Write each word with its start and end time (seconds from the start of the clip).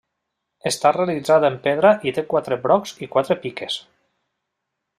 Està 0.69 0.91
realitzada 0.95 1.51
en 1.53 1.59
pedra 1.67 1.91
i 2.09 2.13
té 2.15 2.23
quatre 2.31 2.57
brocs 2.65 2.95
i 3.07 3.11
quatre 3.17 3.39
piques. 3.45 3.77